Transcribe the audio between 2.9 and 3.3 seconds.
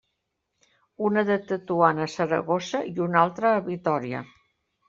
i un